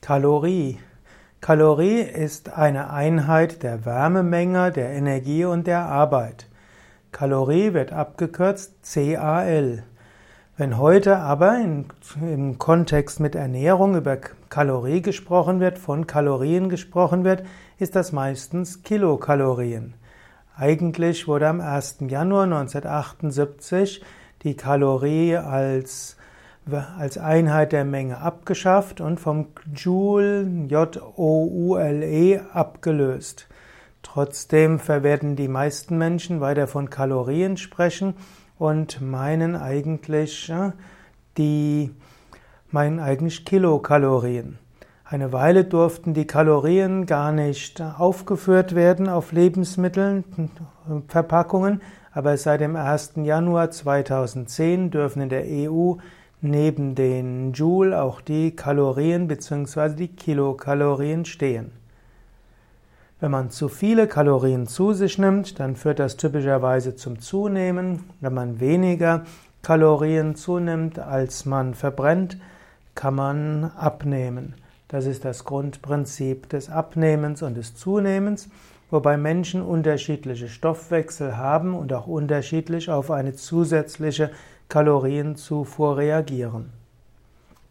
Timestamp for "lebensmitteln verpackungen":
49.32-51.82